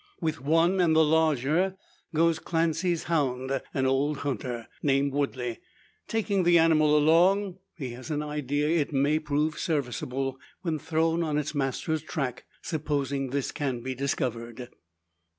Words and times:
With 0.19 0.41
one 0.41 0.79
and 0.81 0.95
the 0.95 1.03
larger, 1.05 1.77
goes 2.11 2.39
Clancy's 2.39 3.03
hound; 3.03 3.61
an 3.71 3.85
old 3.85 4.17
hunter, 4.25 4.67
named 4.81 5.13
Woodley, 5.13 5.59
taking 6.07 6.41
the 6.41 6.57
animal 6.57 6.97
along. 6.97 7.59
He 7.75 7.91
has 7.91 8.09
an 8.09 8.23
idea 8.23 8.67
it 8.67 8.91
may 8.91 9.19
prove 9.19 9.59
serviceable, 9.59 10.39
when 10.63 10.79
thrown 10.79 11.21
on 11.21 11.37
its 11.37 11.53
master's 11.53 12.01
track 12.01 12.45
supposing 12.63 13.29
this 13.29 13.51
can 13.51 13.81
be 13.83 13.93
discovered. 13.93 14.69